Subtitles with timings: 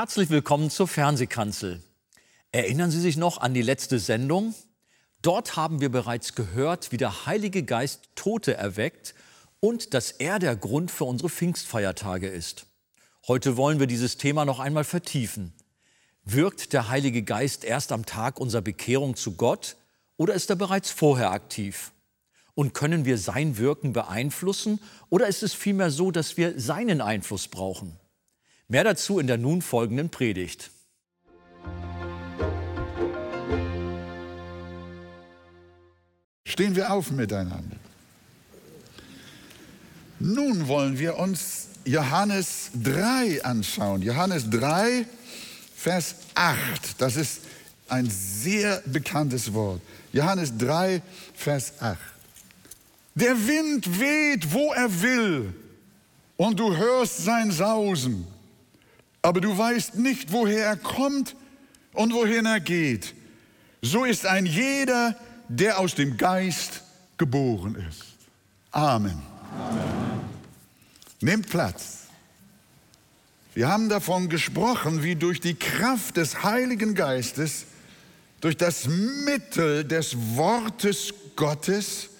[0.00, 1.82] Herzlich willkommen zur Fernsehkanzel.
[2.52, 4.54] Erinnern Sie sich noch an die letzte Sendung?
[5.20, 9.14] Dort haben wir bereits gehört, wie der Heilige Geist Tote erweckt
[9.60, 12.64] und dass er der Grund für unsere Pfingstfeiertage ist.
[13.28, 15.52] Heute wollen wir dieses Thema noch einmal vertiefen.
[16.24, 19.76] Wirkt der Heilige Geist erst am Tag unserer Bekehrung zu Gott
[20.16, 21.92] oder ist er bereits vorher aktiv?
[22.54, 24.80] Und können wir sein Wirken beeinflussen
[25.10, 28.00] oder ist es vielmehr so, dass wir seinen Einfluss brauchen?
[28.70, 30.70] Mehr dazu in der nun folgenden Predigt.
[36.46, 37.76] Stehen wir auf miteinander.
[40.20, 44.02] Nun wollen wir uns Johannes 3 anschauen.
[44.02, 45.04] Johannes 3,
[45.74, 47.00] Vers 8.
[47.00, 47.40] Das ist
[47.88, 49.80] ein sehr bekanntes Wort.
[50.12, 51.02] Johannes 3,
[51.34, 51.98] Vers 8.
[53.16, 55.54] Der Wind weht, wo er will,
[56.36, 58.28] und du hörst sein Sausen
[59.22, 61.36] aber du weißt nicht, woher er kommt
[61.92, 63.14] und wohin er geht.
[63.82, 65.16] So ist ein jeder,
[65.48, 66.82] der aus dem Geist
[67.16, 68.04] geboren ist.
[68.70, 69.20] Amen.
[69.58, 70.00] Amen.
[71.20, 72.06] Nehmt Platz.
[73.54, 77.66] Wir haben davon gesprochen, wie durch die Kraft des Heiligen Geistes,
[78.40, 82.10] durch das Mittel des Wortes Gottes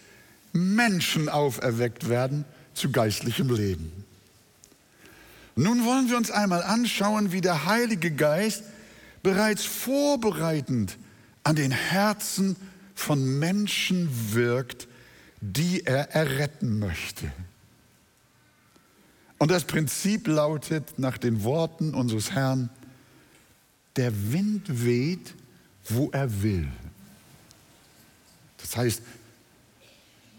[0.52, 4.04] Menschen auferweckt werden zu geistlichem Leben.
[5.56, 8.62] Nun wollen wir uns einmal anschauen, wie der Heilige Geist
[9.22, 10.96] bereits vorbereitend
[11.42, 12.56] an den Herzen
[12.94, 14.88] von Menschen wirkt,
[15.40, 17.32] die er erretten möchte.
[19.38, 22.68] Und das Prinzip lautet nach den Worten unseres Herrn,
[23.96, 25.34] der Wind weht,
[25.88, 26.68] wo er will.
[28.58, 29.02] Das heißt,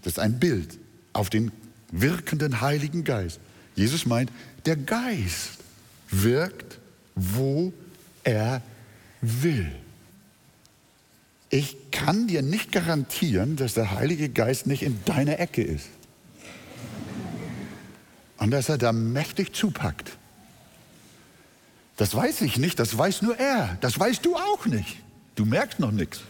[0.03, 0.77] das ist ein Bild
[1.13, 1.51] auf den
[1.91, 3.39] wirkenden Heiligen Geist.
[3.81, 4.31] Jesus meint,
[4.67, 5.57] der Geist
[6.11, 6.79] wirkt,
[7.15, 7.73] wo
[8.23, 8.61] er
[9.21, 9.71] will.
[11.49, 15.87] Ich kann dir nicht garantieren, dass der Heilige Geist nicht in deiner Ecke ist.
[18.37, 20.11] Und dass er da mächtig zupackt.
[21.97, 23.77] Das weiß ich nicht, das weiß nur er.
[23.81, 24.97] Das weißt du auch nicht.
[25.33, 26.21] Du merkst noch nichts.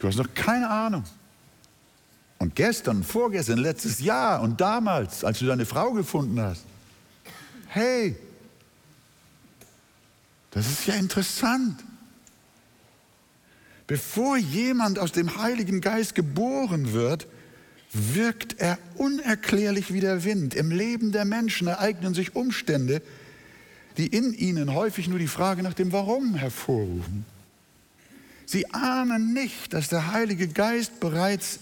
[0.00, 1.04] Du hast noch keine Ahnung.
[2.38, 6.64] Und gestern, vorgestern, letztes Jahr und damals, als du deine Frau gefunden hast.
[7.68, 8.16] Hey,
[10.50, 11.82] das ist ja interessant.
[13.86, 17.26] Bevor jemand aus dem Heiligen Geist geboren wird,
[17.92, 20.54] wirkt er unerklärlich wie der Wind.
[20.54, 23.00] Im Leben der Menschen ereignen sich Umstände,
[23.96, 27.24] die in ihnen häufig nur die Frage nach dem Warum hervorrufen.
[28.44, 31.60] Sie ahnen nicht, dass der Heilige Geist bereits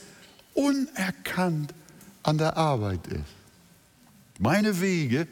[0.54, 1.74] unerkannt
[2.22, 3.22] an der Arbeit ist.
[4.38, 5.26] Meine Wege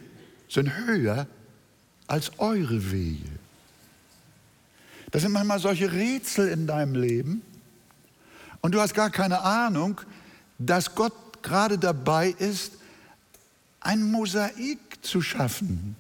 [0.49, 1.27] sind höher
[2.07, 3.31] als eure Wege.
[5.11, 7.43] Das sind manchmal solche Rätsel in deinem Leben
[8.61, 10.01] und du hast gar keine Ahnung,
[10.59, 12.75] dass Gott gerade dabei ist,
[13.81, 15.97] ein Mosaik zu schaffen,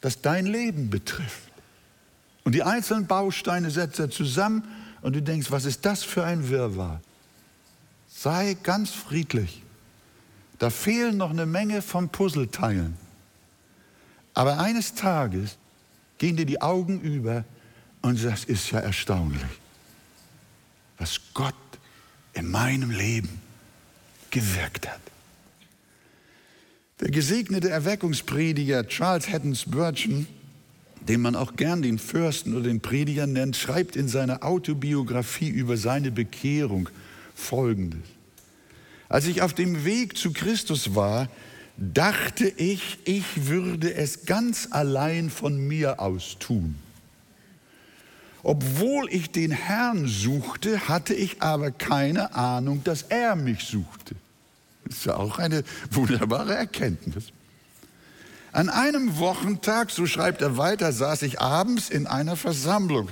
[0.00, 1.52] das dein Leben betrifft.
[2.44, 4.64] Und die einzelnen Bausteine setzt er zusammen
[5.02, 7.00] und du denkst, was ist das für ein Wirrwarr?
[8.18, 9.62] Sei ganz friedlich.
[10.58, 12.96] Da fehlen noch eine Menge von Puzzleteilen.
[14.32, 15.58] Aber eines Tages
[16.16, 17.44] gehen dir die Augen über
[18.00, 19.42] und das ist ja erstaunlich,
[20.96, 21.54] was Gott
[22.32, 23.40] in meinem Leben
[24.30, 25.00] gewirkt hat.
[27.00, 30.26] Der gesegnete Erweckungsprediger Charles Haddon Spurgeon,
[31.06, 35.76] den man auch gern den Fürsten oder den Prediger nennt, schreibt in seiner Autobiografie über
[35.76, 36.88] seine Bekehrung–
[37.36, 38.15] Folgendes.
[39.08, 41.28] Als ich auf dem Weg zu Christus war,
[41.76, 46.76] dachte ich, ich würde es ganz allein von mir aus tun.
[48.42, 54.14] Obwohl ich den Herrn suchte, hatte ich aber keine Ahnung, dass er mich suchte.
[54.84, 57.32] Das ist ja auch eine wunderbare Erkenntnis.
[58.52, 63.10] An einem Wochentag, so schreibt er weiter, saß ich abends in einer Versammlung.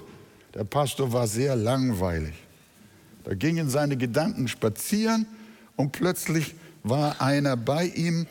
[0.54, 2.34] Der Pastor war sehr langweilig.
[3.24, 5.26] Da gingen seine Gedanken spazieren
[5.76, 8.26] und plötzlich war einer bei ihm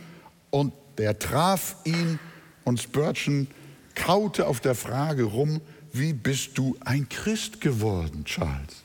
[0.50, 2.19] und der traf ihn
[2.63, 3.48] und Spurgeon
[3.95, 5.62] kaute auf der Frage rum,
[5.92, 8.84] wie bist du ein Christ geworden, Charles?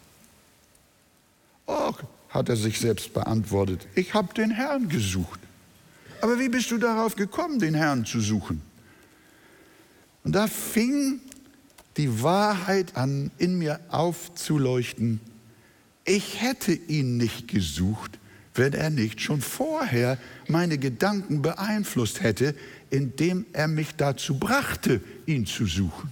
[1.67, 1.93] Oh,
[2.31, 5.41] hat er sich selbst beantwortet, ich habe den Herrn gesucht.
[6.21, 8.63] Aber wie bist du darauf gekommen, den Herrn zu suchen?
[10.25, 11.21] Und da fing
[11.97, 15.21] die Wahrheit an, in mir aufzuleuchten,
[16.05, 18.19] ich hätte ihn nicht gesucht,
[18.59, 20.19] wenn er nicht schon vorher
[20.49, 22.55] meine Gedanken beeinflusst hätte,
[22.91, 26.11] indem er mich dazu brachte, ihn zu suchen.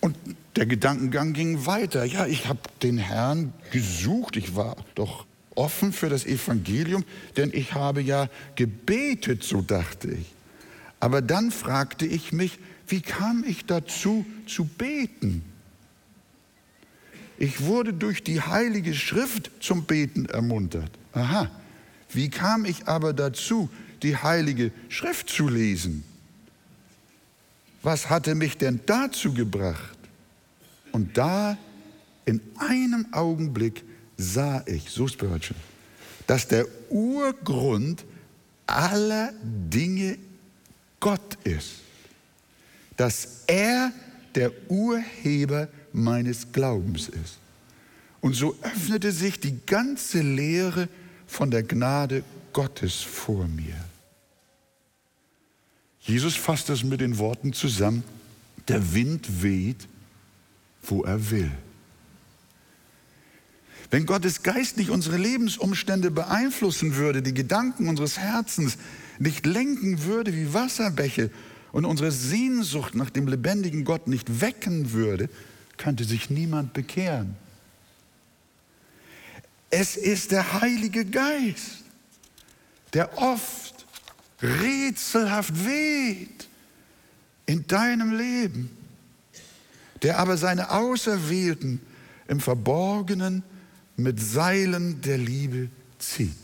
[0.00, 0.16] Und
[0.56, 2.04] der Gedankengang ging weiter.
[2.04, 4.36] Ja, ich habe den Herrn gesucht.
[4.36, 7.04] Ich war doch offen für das Evangelium,
[7.36, 10.32] denn ich habe ja gebetet, so dachte ich.
[11.00, 15.44] Aber dann fragte ich mich, wie kam ich dazu zu beten?
[17.38, 20.90] Ich wurde durch die Heilige Schrift zum Beten ermuntert.
[21.12, 21.50] Aha,
[22.10, 23.68] wie kam ich aber dazu,
[24.02, 26.04] die Heilige Schrift zu lesen?
[27.82, 29.96] Was hatte mich denn dazu gebracht?
[30.90, 31.56] Und da
[32.24, 33.84] in einem Augenblick
[34.16, 35.56] sah ich, so Spurgeon,
[36.26, 38.04] dass der Urgrund
[38.66, 40.18] aller Dinge
[40.98, 41.76] Gott ist.
[42.96, 43.92] Dass er
[44.34, 47.38] der Urheber meines Glaubens ist.
[48.20, 50.88] Und so öffnete sich die ganze Lehre
[51.26, 53.76] von der Gnade Gottes vor mir.
[56.00, 58.02] Jesus fasst das mit den Worten zusammen,
[58.66, 59.86] der Wind weht,
[60.82, 61.50] wo er will.
[63.90, 68.76] Wenn Gottes Geist nicht unsere Lebensumstände beeinflussen würde, die Gedanken unseres Herzens
[69.18, 71.30] nicht lenken würde wie Wasserbäche
[71.72, 75.28] und unsere Sehnsucht nach dem lebendigen Gott nicht wecken würde,
[75.78, 77.36] könnte sich niemand bekehren.
[79.70, 81.84] Es ist der Heilige Geist,
[82.92, 83.86] der oft
[84.42, 86.48] rätselhaft weht
[87.46, 88.70] in deinem Leben,
[90.02, 91.80] der aber seine Auserwählten
[92.28, 93.42] im Verborgenen
[93.96, 96.34] mit Seilen der Liebe zieht.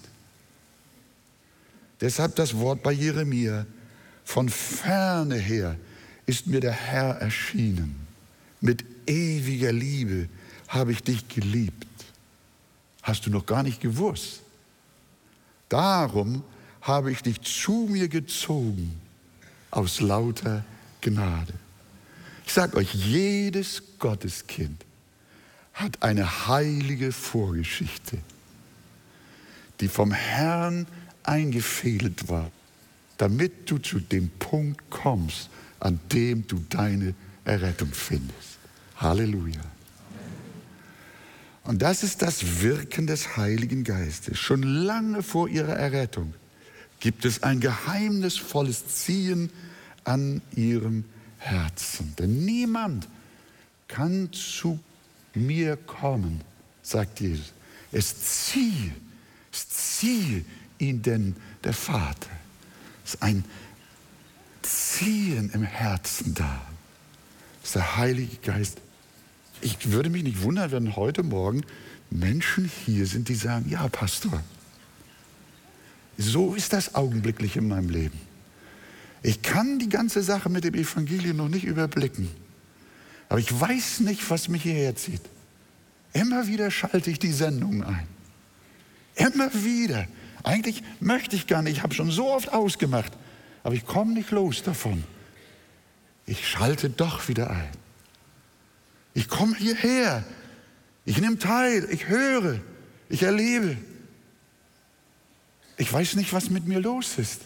[2.01, 3.67] Deshalb das Wort bei Jeremia,
[4.25, 5.77] von ferne her
[6.27, 7.95] ist mir der Herr erschienen.
[8.61, 10.29] Mit ewiger Liebe
[10.69, 11.87] habe ich dich geliebt.
[13.03, 14.41] Hast du noch gar nicht gewusst.
[15.69, 16.43] Darum
[16.81, 19.01] habe ich dich zu mir gezogen
[19.71, 20.65] aus lauter
[21.01, 21.55] Gnade.
[22.47, 24.85] Ich sage euch, jedes Gotteskind
[25.73, 28.19] hat eine heilige Vorgeschichte,
[29.81, 30.87] die vom Herrn
[31.25, 32.51] eingefädelt war,
[33.19, 35.49] damit du zu dem Punkt kommst,
[35.81, 37.15] an dem du deine
[37.45, 38.54] Errettung findest.
[38.97, 39.61] Halleluja.
[41.65, 44.39] Und das ist das Wirken des Heiligen Geistes.
[44.39, 46.35] Schon lange vor ihrer Errettung
[47.01, 49.51] gibt es ein geheimnisvolles Ziehen
[50.05, 51.05] an ihrem
[51.39, 52.15] Herzen.
[52.19, 53.09] Denn niemand
[53.89, 54.79] kann zu
[55.35, 56.43] mir kommen,
[56.83, 57.53] sagt Jesus.
[57.93, 58.93] Es ziehe,
[59.53, 60.45] es ziehe
[60.79, 62.31] ihn denn der Vater.
[63.05, 63.45] Es ist ein
[64.63, 66.61] Ziehen im Herzen da.
[67.65, 68.77] Das ist der Heilige Geist.
[69.63, 71.63] Ich würde mich nicht wundern, wenn heute Morgen
[72.11, 74.43] Menschen hier sind, die sagen, ja, Pastor,
[76.19, 78.21] so ist das augenblicklich in meinem Leben.
[79.23, 82.29] Ich kann die ganze Sache mit dem Evangelium noch nicht überblicken.
[83.31, 85.23] Aber ich weiß nicht, was mich hierher zieht.
[86.13, 88.07] Immer wieder schalte ich die Sendung ein.
[89.15, 90.07] Immer wieder.
[90.43, 93.15] Eigentlich möchte ich gar nicht, ich habe schon so oft ausgemacht,
[93.63, 95.03] aber ich komme nicht los davon.
[96.27, 97.73] Ich schalte doch wieder ein.
[99.13, 100.25] Ich komme hierher.
[101.05, 102.61] Ich nehme teil, ich höre,
[103.09, 103.77] ich erlebe.
[105.77, 107.43] Ich weiß nicht, was mit mir los ist,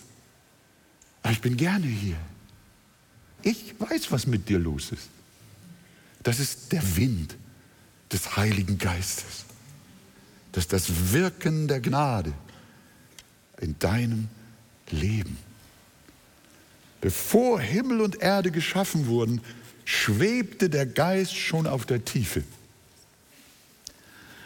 [1.23, 2.17] aber ich bin gerne hier.
[3.43, 5.09] Ich weiß, was mit dir los ist.
[6.23, 7.37] Das ist der Wind
[8.13, 9.45] des Heiligen Geistes.
[10.53, 12.33] Das ist das Wirken der Gnade
[13.61, 14.29] in deinem
[14.91, 15.39] Leben.
[17.01, 19.41] Bevor Himmel und Erde geschaffen wurden,
[19.85, 22.43] schwebte der Geist schon auf der Tiefe.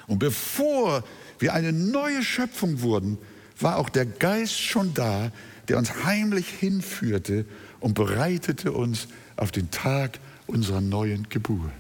[0.07, 1.05] Und bevor
[1.39, 3.19] wir eine neue Schöpfung wurden,
[3.59, 5.33] war auch der Geist schon da,
[5.69, 7.47] der uns heimlich hinführte
[7.81, 11.73] und bereitete uns auf den Tag unserer neuen Geburt.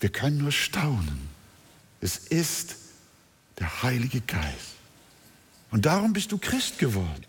[0.00, 1.28] Wir können nur staunen.
[2.00, 2.76] Es ist
[3.58, 4.76] der Heilige Geist.
[5.70, 7.27] Und darum bist du Christ geworden.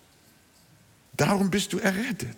[1.20, 2.38] Darum bist du errettet.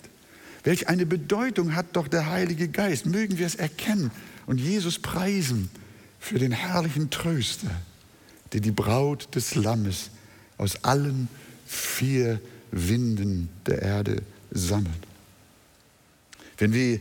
[0.64, 3.06] Welch eine Bedeutung hat doch der Heilige Geist.
[3.06, 4.10] Mögen wir es erkennen
[4.48, 5.70] und Jesus preisen
[6.20, 7.70] für den herrlichen Tröster,
[8.54, 10.10] der die Braut des Lammes
[10.58, 11.28] aus allen
[11.68, 14.92] vier Winden der Erde sammelt.
[16.58, 17.00] Wenn wir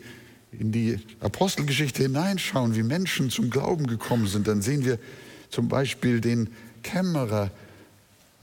[0.52, 4.98] in die Apostelgeschichte hineinschauen, wie Menschen zum Glauben gekommen sind, dann sehen wir
[5.48, 6.50] zum Beispiel den
[6.82, 7.50] Kämmerer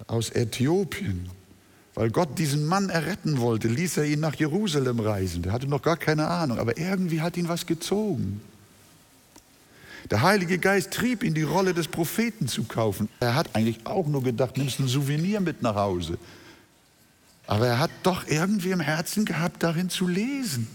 [0.07, 1.36] aus Äthiopien.
[1.97, 5.41] Weil Gott diesen Mann erretten wollte, ließ er ihn nach Jerusalem reisen.
[5.41, 8.39] Der hatte noch gar keine Ahnung, aber irgendwie hat ihn was gezogen.
[10.11, 13.09] Der Heilige Geist trieb ihn, die Rolle des Propheten zu kaufen.
[13.19, 16.19] Er hat eigentlich auch nur gedacht, nimmst ein Souvenir mit nach Hause.
[17.47, 20.67] Aber er hat doch irgendwie im Herzen gehabt, darin zu lesen.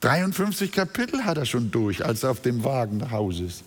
[0.00, 3.62] 53 Kapitel hat er schon durch, als er auf dem Wagen nach Hause ist.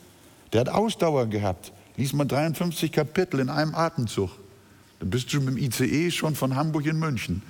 [0.52, 1.72] Der hat Ausdauer gehabt.
[1.96, 4.43] Lies mal 53 Kapitel in einem Atemzug.
[5.04, 7.42] Dann bist du mit dem ICE schon von Hamburg in München.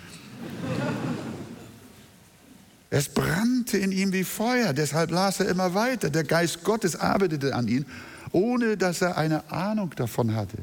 [2.90, 6.10] Es brannte in ihm wie Feuer, deshalb las er immer weiter.
[6.10, 7.86] Der Geist Gottes arbeitete an ihm,
[8.32, 10.58] ohne dass er eine Ahnung davon hatte.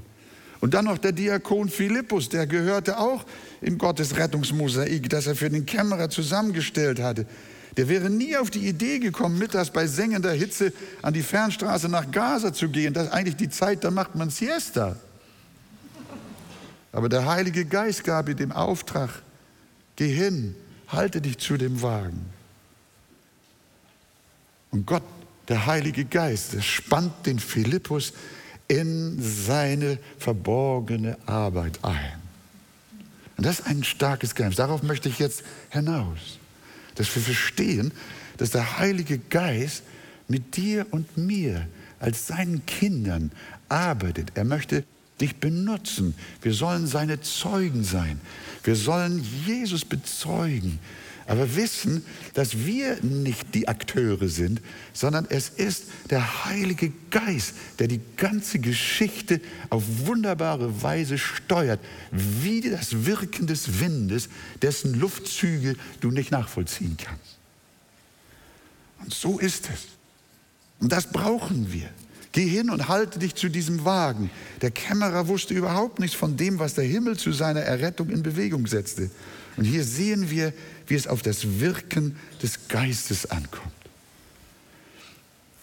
[0.59, 3.25] Und dann noch der Diakon Philippus, der gehörte auch
[3.61, 7.25] in Gottes Rettungsmosaik, das er für den Kämmerer zusammengestellt hatte.
[7.77, 12.11] Der wäre nie auf die Idee gekommen, mittags bei sengender Hitze an die Fernstraße nach
[12.11, 12.95] Gaza zu gehen.
[12.95, 14.97] Das ist eigentlich die Zeit, da macht man Siesta.
[16.93, 19.23] Aber der Heilige Geist gab ihm den Auftrag,
[19.97, 20.55] geh hin,
[20.89, 22.27] halte dich zu dem Wagen.
[24.71, 25.03] Und Gott,
[25.49, 28.13] der Heilige Geist, spannt den Philippus
[28.69, 32.21] in seine verborgene Arbeit ein.
[33.37, 34.59] Und das ist ein starkes Geheimnis.
[34.59, 36.39] Darauf möchte ich jetzt hinaus.
[36.95, 37.91] Dass wir verstehen,
[38.37, 39.83] dass der Heilige Geist
[40.29, 41.67] mit dir und mir
[41.99, 43.33] als seinen Kindern
[43.69, 44.33] arbeitet.
[44.35, 44.85] Er möchte
[45.21, 46.15] dich benutzen.
[46.43, 48.21] Wir sollen seine Zeugen sein.
[48.65, 50.79] Wir sollen Jesus bezeugen
[51.31, 54.61] aber wissen, dass wir nicht die Akteure sind,
[54.93, 61.79] sondern es ist der Heilige Geist, der die ganze Geschichte auf wunderbare Weise steuert,
[62.11, 64.29] wie das Wirken des Windes,
[64.61, 67.39] dessen Luftzüge du nicht nachvollziehen kannst.
[68.99, 69.87] Und so ist es.
[70.81, 71.91] Und das brauchen wir.
[72.33, 74.31] Geh hin und halte dich zu diesem Wagen.
[74.63, 78.67] Der Kämmerer wusste überhaupt nichts von dem, was der Himmel zu seiner Errettung in Bewegung
[78.67, 79.11] setzte.
[79.57, 80.53] Und hier sehen wir,
[80.87, 83.73] wie es auf das Wirken des Geistes ankommt.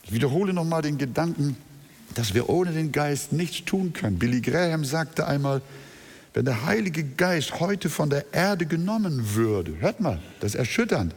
[0.04, 1.56] Ich wiederhole nochmal den Gedanken,
[2.16, 4.20] dass wir ohne den Geist nichts tun können.
[4.20, 5.62] Billy Graham sagte einmal,
[6.34, 11.14] wenn der Heilige Geist heute von der Erde genommen würde, hört mal, das ist erschütternd,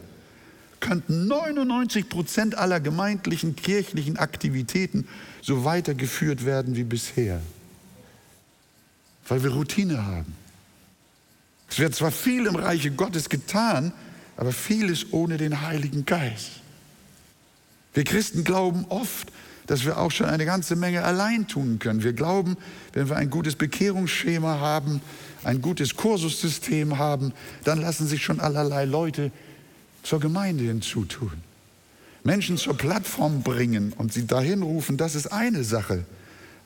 [0.81, 5.07] könnten 99 Prozent aller gemeindlichen kirchlichen Aktivitäten
[5.41, 7.41] so weitergeführt werden wie bisher,
[9.27, 10.35] weil wir Routine haben.
[11.69, 13.93] Es wird zwar viel im Reiche Gottes getan,
[14.35, 16.61] aber vieles ohne den Heiligen Geist.
[17.93, 19.31] Wir Christen glauben oft,
[19.67, 22.03] dass wir auch schon eine ganze Menge allein tun können.
[22.03, 22.57] Wir glauben,
[22.93, 25.01] wenn wir ein gutes Bekehrungsschema haben,
[25.43, 27.33] ein gutes Kursussystem haben,
[27.63, 29.31] dann lassen sich schon allerlei Leute
[30.03, 31.43] zur Gemeinde hinzutun.
[32.23, 36.05] Menschen zur Plattform bringen und sie dahin rufen, das ist eine Sache.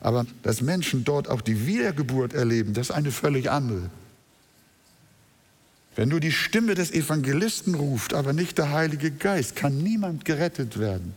[0.00, 3.90] Aber dass Menschen dort auch die Wiedergeburt erleben, das ist eine völlig andere.
[5.94, 10.78] Wenn nur die Stimme des Evangelisten ruft, aber nicht der Heilige Geist, kann niemand gerettet
[10.78, 11.14] werden.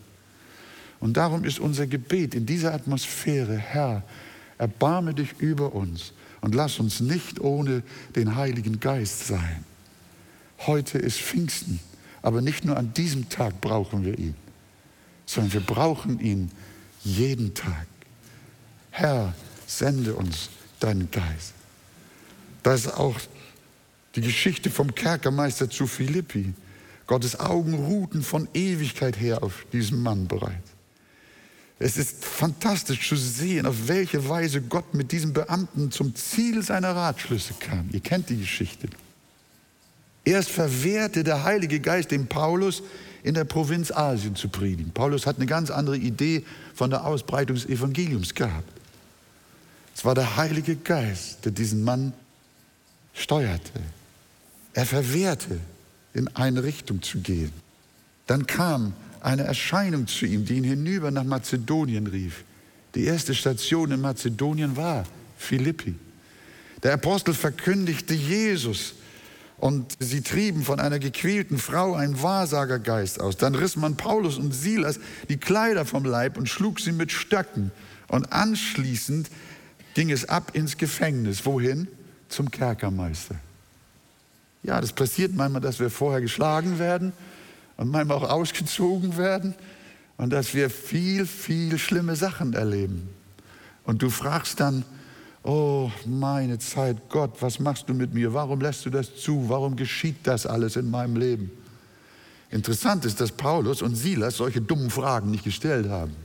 [1.01, 4.03] Und darum ist unser Gebet in dieser Atmosphäre, Herr,
[4.57, 7.83] erbarme dich über uns und lass uns nicht ohne
[8.15, 9.65] den Heiligen Geist sein.
[10.59, 11.79] Heute ist Pfingsten,
[12.21, 14.35] aber nicht nur an diesem Tag brauchen wir ihn,
[15.25, 16.51] sondern wir brauchen ihn
[17.03, 17.87] jeden Tag.
[18.91, 19.33] Herr,
[19.67, 20.49] sende uns
[20.79, 21.53] deinen Geist.
[22.63, 23.15] Das ist auch
[24.15, 26.53] die Geschichte vom Kerkermeister zu Philippi.
[27.07, 30.69] Gottes Augen ruhten von Ewigkeit her auf diesem Mann bereits.
[31.79, 36.93] Es ist fantastisch zu sehen, auf welche Weise Gott mit diesem Beamten zum Ziel seiner
[36.93, 37.89] Ratschlüsse kam.
[37.93, 38.89] Ihr kennt die Geschichte.
[40.29, 42.83] Erst verwehrte der Heilige Geist dem Paulus,
[43.23, 44.91] in der Provinz Asien zu predigen.
[44.91, 46.45] Paulus hat eine ganz andere Idee
[46.75, 48.71] von der Ausbreitung des Evangeliums gehabt.
[49.95, 52.13] Es war der Heilige Geist, der diesen Mann
[53.15, 53.81] steuerte.
[54.73, 55.59] Er verwehrte,
[56.13, 57.51] in eine Richtung zu gehen.
[58.27, 62.43] Dann kam eine Erscheinung zu ihm, die ihn hinüber nach Mazedonien rief.
[62.93, 65.05] Die erste Station in Mazedonien war
[65.39, 65.95] Philippi.
[66.83, 68.93] Der Apostel verkündigte Jesus
[69.59, 73.37] und sie trieben von einer gequälten Frau einen Wahrsagergeist aus.
[73.37, 77.71] Dann riss man Paulus und Silas die Kleider vom Leib und schlug sie mit Stöcken.
[78.07, 79.29] Und anschließend
[79.95, 81.45] ging es ab ins Gefängnis.
[81.45, 81.87] Wohin?
[82.29, 83.35] Zum Kerkermeister.
[84.63, 87.11] Ja, das passiert manchmal, dass wir vorher geschlagen werden
[87.77, 89.55] und manchmal auch ausgezogen werden
[90.17, 93.09] und dass wir viel, viel schlimme Sachen erleben.
[93.83, 94.85] Und du fragst dann,
[95.49, 98.33] oh meine Zeit, Gott, was machst du mit mir?
[98.33, 99.49] Warum lässt du das zu?
[99.49, 101.51] Warum geschieht das alles in meinem Leben?
[102.51, 106.15] Interessant ist, dass Paulus und Silas solche dummen Fragen nicht gestellt haben,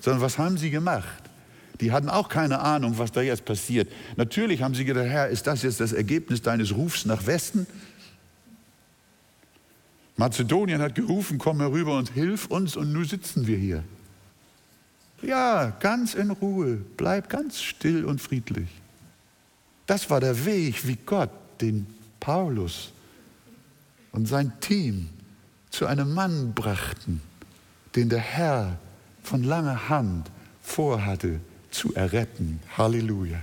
[0.00, 1.22] sondern was haben sie gemacht?
[1.80, 3.90] Die hatten auch keine Ahnung, was da jetzt passiert.
[4.16, 7.66] Natürlich haben sie gedacht, Herr, ist das jetzt das Ergebnis deines Rufs nach Westen?
[10.16, 13.82] Mazedonien hat gerufen, komm herüber und hilf uns und nun sitzen wir hier.
[15.22, 18.68] Ja, ganz in Ruhe, bleib ganz still und friedlich.
[19.86, 21.86] Das war der Weg, wie Gott den
[22.18, 22.92] Paulus
[24.10, 25.08] und sein Team
[25.70, 27.20] zu einem Mann brachten,
[27.94, 28.78] den der Herr
[29.22, 32.60] von langer Hand vorhatte zu erretten.
[32.76, 33.38] Halleluja.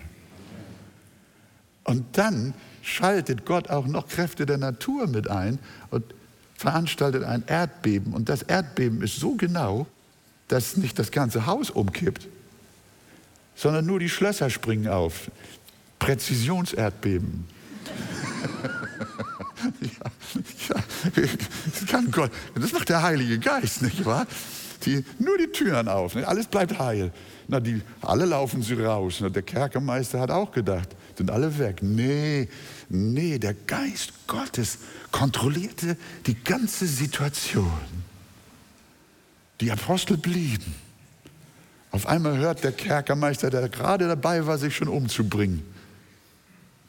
[1.85, 5.59] Und dann schaltet Gott auch noch Kräfte der Natur mit ein
[5.89, 6.03] und
[6.55, 8.13] veranstaltet ein Erdbeben.
[8.13, 9.87] Und das Erdbeben ist so genau,
[10.49, 12.27] dass nicht das ganze Haus umkippt,
[13.55, 15.31] sondern nur die Schlösser springen auf.
[15.99, 17.45] Präzisionserdbeben.
[19.81, 19.89] ja,
[20.69, 20.83] ja,
[21.65, 22.31] das kann Gott.
[22.55, 24.25] Das macht der Heilige Geist, nicht wahr?
[24.85, 26.27] Die, nur die Türen auf, nicht?
[26.27, 27.11] alles bleibt heil.
[27.47, 29.17] Na, die, alle laufen sie raus.
[29.19, 31.79] Na, der Kerkermeister hat auch gedacht, sind alle weg.
[31.81, 32.47] Nee,
[32.87, 34.79] nee, der Geist Gottes
[35.11, 37.69] kontrollierte die ganze Situation.
[39.61, 40.75] Die Apostel blieben.
[41.91, 45.63] Auf einmal hört der Kerkermeister, der gerade dabei war, sich schon umzubringen,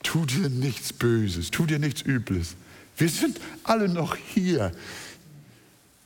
[0.03, 2.57] tu dir nichts Böses, tu dir nichts Übles.
[2.97, 4.73] Wir sind alle noch hier.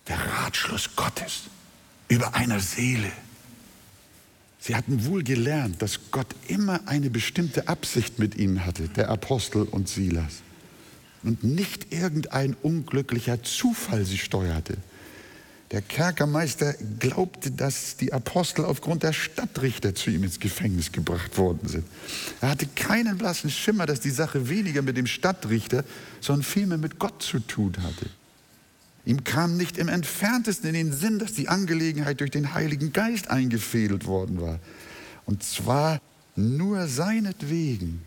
[0.07, 1.45] Der Ratschluss Gottes
[2.09, 3.11] über einer Seele.
[4.61, 9.63] Sie hatten wohl gelernt, dass Gott immer eine bestimmte Absicht mit ihnen hatte, der Apostel
[9.63, 10.43] und Silas.
[11.23, 14.77] Und nicht irgendein unglücklicher Zufall sie steuerte.
[15.75, 21.67] Der Kerkermeister glaubte, dass die Apostel aufgrund der Stadtrichter zu ihm ins Gefängnis gebracht worden
[21.67, 21.85] sind.
[22.41, 25.83] Er hatte keinen blassen Schimmer, dass die Sache weniger mit dem Stadtrichter,
[26.21, 28.07] sondern vielmehr mit Gott zu tun hatte.
[29.05, 33.29] Ihm kam nicht im entferntesten in den Sinn, dass die Angelegenheit durch den Heiligen Geist
[33.29, 34.61] eingefädelt worden war.
[35.27, 36.01] Und zwar
[36.37, 38.01] nur seinetwegen.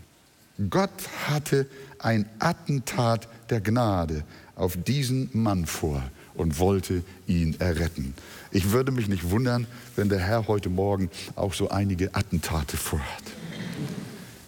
[0.69, 1.67] Gott hatte
[1.99, 4.23] ein Attentat der Gnade
[4.55, 6.01] auf diesen Mann vor
[6.37, 8.13] und wollte ihn erretten.
[8.51, 13.23] Ich würde mich nicht wundern, wenn der Herr heute Morgen auch so einige Attentate vorhat.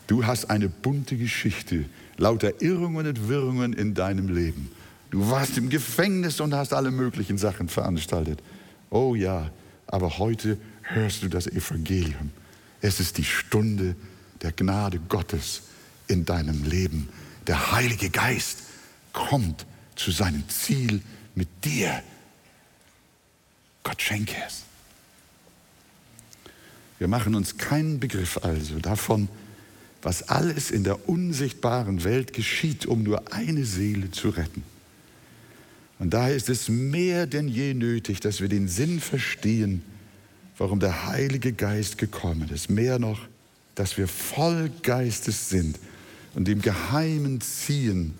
[0.07, 1.85] Du hast eine bunte Geschichte,
[2.17, 4.71] lauter Irrungen und Wirrungen in deinem Leben.
[5.11, 8.41] Du warst im Gefängnis und hast alle möglichen Sachen veranstaltet.
[8.89, 9.49] Oh ja,
[9.87, 12.31] aber heute hörst du das Evangelium.
[12.81, 13.95] Es ist die Stunde
[14.41, 15.63] der Gnade Gottes
[16.07, 17.09] in deinem Leben.
[17.47, 18.59] Der Heilige Geist
[19.13, 21.01] kommt zu seinem Ziel
[21.35, 22.03] mit dir.
[23.83, 24.63] Gott schenke es.
[26.99, 29.29] Wir machen uns keinen Begriff also davon,
[30.01, 34.63] was alles in der unsichtbaren Welt geschieht, um nur eine Seele zu retten.
[35.97, 39.81] Und daher ist es mehr denn je nötig, dass wir den Sinn verstehen,
[40.57, 42.69] warum der Heilige Geist gekommen ist.
[42.69, 43.27] Mehr noch,
[43.75, 45.79] dass wir voll Geistes sind
[46.35, 48.13] und dem geheimen Ziehen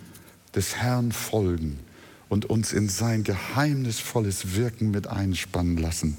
[0.55, 1.79] des Herrn folgen
[2.29, 6.17] und uns in sein geheimnisvolles Wirken mit einspannen lassen,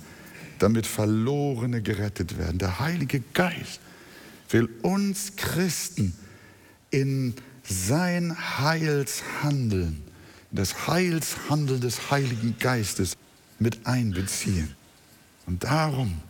[0.58, 2.58] damit Verlorene gerettet werden.
[2.58, 3.80] Der Heilige Geist
[4.50, 6.14] will uns Christen
[6.90, 10.02] in sein Heilshandeln,
[10.50, 13.16] das Heilshandeln des Heiligen Geistes
[13.60, 14.74] mit einbeziehen.
[15.46, 16.20] Und darum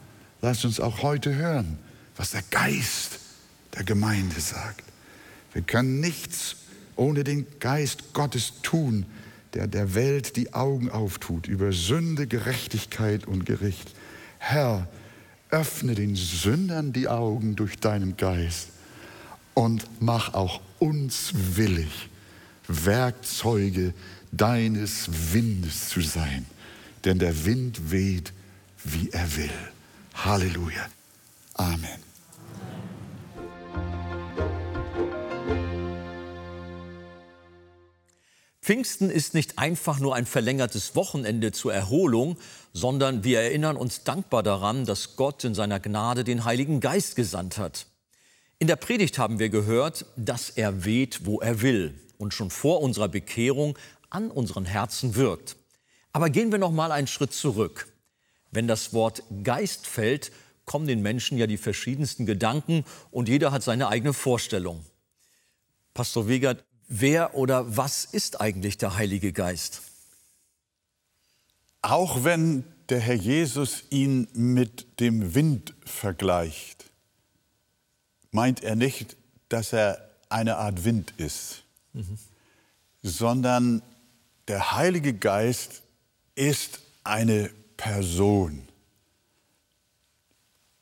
[0.43, 1.79] lasst uns auch heute hören,
[2.17, 3.19] was der Geist
[3.75, 4.85] der Gemeinde sagt.
[5.55, 6.57] Wir können nichts
[6.97, 9.07] ohne den Geist Gottes tun,
[9.55, 13.93] der der Welt die Augen auftut über Sünde, Gerechtigkeit und Gericht.
[14.39, 14.89] Herr,
[15.51, 18.69] öffne den Sündern die Augen durch deinen Geist
[19.55, 22.09] und mach auch uns willig,
[22.69, 23.93] Werkzeuge
[24.33, 26.47] deines Windes zu sein.
[27.05, 28.33] Denn der Wind weht,
[28.85, 29.51] wie er will.
[30.15, 30.87] Halleluja.
[31.55, 32.10] Amen.
[38.63, 42.37] Pfingsten ist nicht einfach nur ein verlängertes Wochenende zur Erholung,
[42.75, 47.57] sondern wir erinnern uns dankbar daran, dass Gott in seiner Gnade den Heiligen Geist gesandt
[47.57, 47.87] hat.
[48.59, 52.83] In der Predigt haben wir gehört, dass er weht, wo er will und schon vor
[52.83, 53.79] unserer Bekehrung
[54.11, 55.57] an unseren Herzen wirkt.
[56.13, 57.89] Aber gehen wir noch mal einen Schritt zurück.
[58.51, 60.33] Wenn das Wort Geist fällt,
[60.67, 64.85] kommen den Menschen ja die verschiedensten Gedanken und jeder hat seine eigene Vorstellung.
[65.95, 69.83] Pastor Wegert, Wer oder was ist eigentlich der Heilige Geist?
[71.83, 76.91] Auch wenn der Herr Jesus ihn mit dem Wind vergleicht,
[78.33, 79.17] meint er nicht,
[79.49, 82.19] dass er eine Art Wind ist, mhm.
[83.05, 83.83] sondern
[84.49, 85.83] der Heilige Geist
[86.35, 88.67] ist eine Person.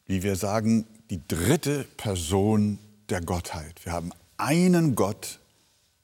[0.06, 2.78] Wie wir sagen, die dritte Person
[3.10, 3.84] der Gottheit.
[3.84, 5.37] Wir haben einen Gott,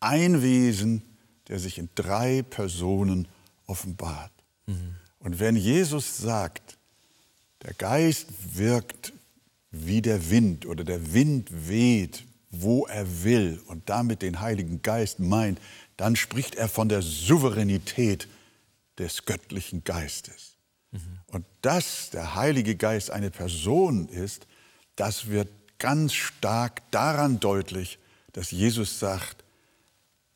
[0.05, 1.03] ein Wesen,
[1.49, 3.29] der sich in drei Personen
[3.67, 4.33] offenbart.
[4.67, 4.97] Mhm.
[5.19, 6.79] Und wenn Jesus sagt,
[7.63, 9.13] der Geist wirkt
[9.71, 12.25] wie der Wind oder der Wind weht
[12.61, 15.61] wo er will und damit den Heiligen Geist meint,
[15.97, 18.29] dann spricht er von der Souveränität
[18.99, 20.57] des göttlichen Geistes.
[20.91, 21.01] Mhm.
[21.27, 24.47] Und dass der Heilige Geist eine Person ist,
[24.97, 27.99] das wird ganz stark daran deutlich,
[28.33, 29.44] dass Jesus sagt,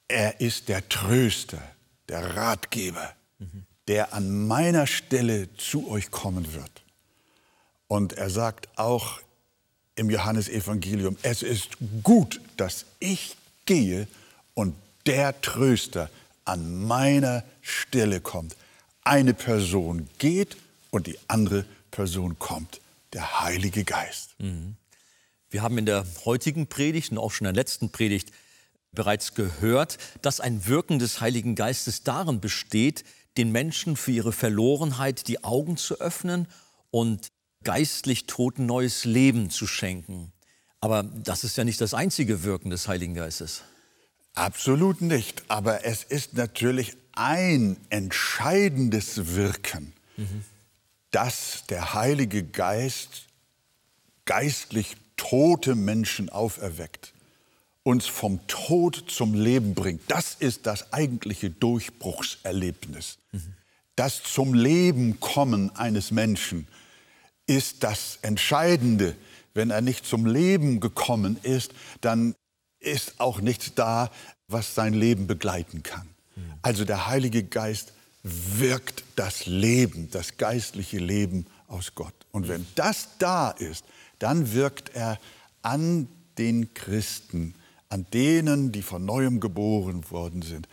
[0.08, 1.62] er ist der Tröster,
[2.08, 3.64] der Ratgeber, mhm.
[3.86, 6.82] der an meiner Stelle zu euch kommen wird.
[7.86, 9.20] Und er sagt auch
[9.94, 11.70] im Johannesevangelium, es ist
[12.02, 14.08] gut, dass ich gehe
[14.54, 14.74] und
[15.06, 16.10] der Tröster
[16.44, 18.56] an meiner Stelle kommt.
[19.02, 20.56] Eine Person geht
[20.90, 22.80] und die andere Person kommt,
[23.12, 24.30] der Heilige Geist.
[24.38, 24.76] Mhm.
[25.50, 28.32] Wir haben in der heutigen Predigt und auch schon in der letzten Predigt
[28.98, 33.04] bereits gehört, dass ein Wirken des Heiligen Geistes darin besteht,
[33.36, 36.48] den Menschen für ihre Verlorenheit die Augen zu öffnen
[36.90, 37.28] und
[37.62, 40.32] geistlich Toten neues Leben zu schenken.
[40.80, 43.62] Aber das ist ja nicht das einzige Wirken des Heiligen Geistes.
[44.34, 45.44] Absolut nicht.
[45.46, 50.44] Aber es ist natürlich ein entscheidendes Wirken, mhm.
[51.12, 53.26] dass der Heilige Geist
[54.24, 57.12] geistlich tote Menschen auferweckt
[57.88, 60.02] uns vom Tod zum Leben bringt.
[60.08, 63.16] Das ist das eigentliche Durchbruchserlebnis.
[63.32, 63.54] Mhm.
[63.96, 66.68] Das zum Leben kommen eines Menschen
[67.46, 69.16] ist das Entscheidende.
[69.54, 71.72] Wenn er nicht zum Leben gekommen ist,
[72.02, 72.34] dann
[72.78, 74.10] ist auch nichts da,
[74.48, 76.08] was sein Leben begleiten kann.
[76.36, 76.42] Mhm.
[76.60, 82.26] Also der Heilige Geist wirkt das Leben, das geistliche Leben aus Gott.
[82.32, 83.86] Und wenn das da ist,
[84.18, 85.18] dann wirkt er
[85.62, 87.54] an den Christen
[87.88, 90.68] an denen, die von neuem geboren worden sind,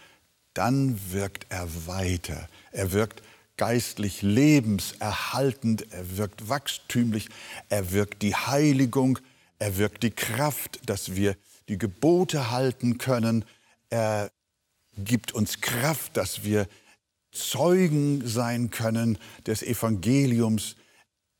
[0.54, 2.47] dann wirkt er weiter.
[2.71, 3.21] Er wirkt
[3.58, 7.30] geistlich lebenserhaltend, er wirkt wachstümlich,
[7.69, 9.19] er wirkt die Heiligung,
[9.60, 11.38] er wirkt die Kraft, dass wir
[11.69, 13.45] die Gebote halten können.
[13.89, 14.30] Er
[14.97, 16.67] gibt uns Kraft, dass wir
[17.32, 20.75] Zeugen sein können des Evangeliums.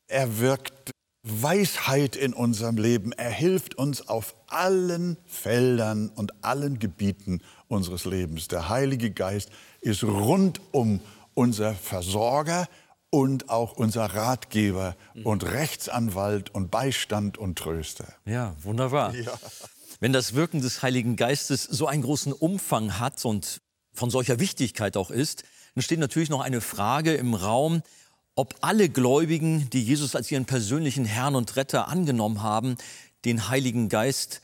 [0.08, 0.92] Er wirkt
[1.26, 3.12] Weisheit in unserem Leben.
[3.12, 8.48] Er hilft uns auf allen Feldern und allen Gebieten unseres Lebens.
[8.48, 9.50] Der Heilige Geist
[9.82, 11.00] ist rundum
[11.34, 12.68] unser Versorger
[13.10, 18.14] und auch unser Ratgeber und Rechtsanwalt und Beistand und Tröster.
[18.26, 19.16] Ja, wunderbar.
[19.16, 19.34] Ja.
[20.00, 23.62] Wenn das Wirken des Heiligen Geistes so einen großen Umfang hat und
[23.94, 27.82] von solcher Wichtigkeit auch ist, dann steht natürlich noch eine Frage im Raum,
[28.36, 32.78] ob alle Gläubigen, die Jesus als ihren persönlichen Herrn und Retter angenommen haben,
[33.24, 34.42] den Heiligen Geist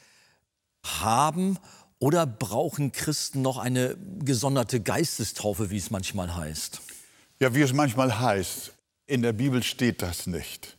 [0.83, 1.57] haben
[1.99, 6.81] oder brauchen Christen noch eine gesonderte Geistestaufe, wie es manchmal heißt?
[7.39, 8.73] Ja, wie es manchmal heißt,
[9.07, 10.77] in der Bibel steht das nicht.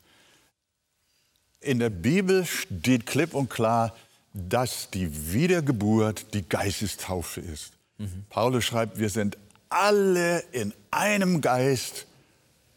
[1.61, 3.95] In der Bibel steht klipp und klar,
[4.33, 7.73] dass die Wiedergeburt die Geistestaufe ist.
[7.99, 8.25] Mhm.
[8.31, 9.37] Paulus schreibt, wir sind
[9.69, 12.07] alle in einem Geist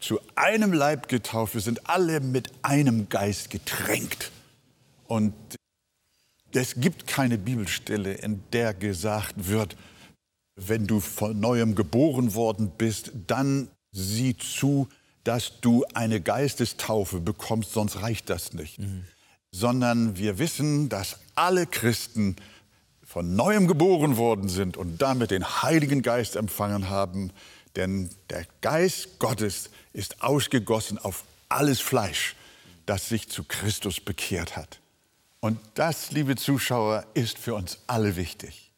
[0.00, 1.54] zu einem Leib getauft.
[1.54, 4.30] Wir sind alle mit einem Geist getränkt.
[5.06, 5.34] Und
[6.52, 9.76] es gibt keine Bibelstelle, in der gesagt wird,
[10.56, 14.88] wenn du von neuem geboren worden bist, dann sieh zu,
[15.24, 18.78] dass du eine Geistestaufe bekommst, sonst reicht das nicht.
[18.78, 19.04] Mhm.
[19.50, 22.36] Sondern wir wissen, dass alle Christen
[23.04, 27.32] von neuem geboren worden sind und damit den Heiligen Geist empfangen haben.
[27.76, 32.34] Denn der Geist Gottes ist ausgegossen auf alles Fleisch,
[32.86, 34.80] das sich zu Christus bekehrt hat.
[35.40, 38.72] Und das, liebe Zuschauer, ist für uns alle wichtig,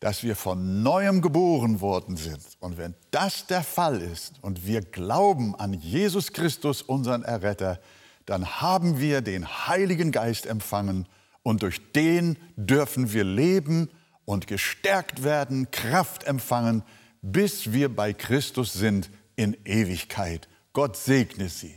[0.00, 2.42] dass wir von neuem geboren worden sind.
[2.60, 7.80] Und wenn das der Fall ist und wir glauben an Jesus Christus, unseren Erretter,
[8.26, 11.08] dann haben wir den Heiligen Geist empfangen
[11.42, 13.88] und durch den dürfen wir leben
[14.24, 16.82] und gestärkt werden, Kraft empfangen,
[17.22, 20.48] bis wir bei Christus sind, in Ewigkeit.
[20.72, 21.74] Gott segne Sie.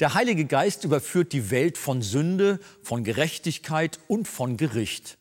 [0.00, 5.18] Der Heilige Geist überführt die Welt von Sünde, von Gerechtigkeit und von Gericht.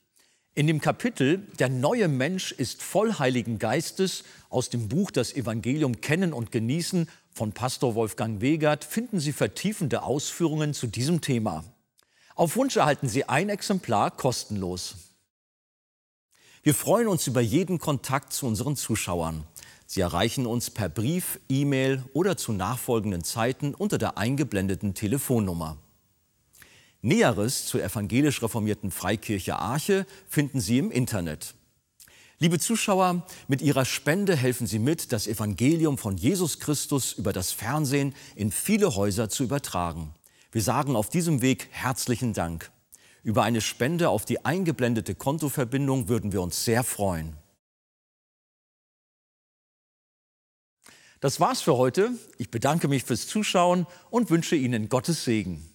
[0.55, 6.01] In dem Kapitel Der neue Mensch ist voll Heiligen Geistes aus dem Buch Das Evangelium
[6.01, 11.63] Kennen und Genießen von Pastor Wolfgang Wegert finden Sie vertiefende Ausführungen zu diesem Thema.
[12.35, 14.95] Auf Wunsch erhalten Sie ein Exemplar kostenlos.
[16.63, 19.45] Wir freuen uns über jeden Kontakt zu unseren Zuschauern.
[19.87, 25.77] Sie erreichen uns per Brief, E-Mail oder zu nachfolgenden Zeiten unter der eingeblendeten Telefonnummer.
[27.01, 31.55] Näheres zur evangelisch reformierten Freikirche Arche finden Sie im Internet.
[32.37, 37.51] Liebe Zuschauer, mit Ihrer Spende helfen Sie mit, das Evangelium von Jesus Christus über das
[37.51, 40.13] Fernsehen in viele Häuser zu übertragen.
[40.51, 42.71] Wir sagen auf diesem Weg herzlichen Dank.
[43.23, 47.37] Über eine Spende auf die eingeblendete Kontoverbindung würden wir uns sehr freuen.
[51.21, 52.11] Das war's für heute.
[52.37, 55.70] Ich bedanke mich fürs Zuschauen und wünsche Ihnen Gottes Segen.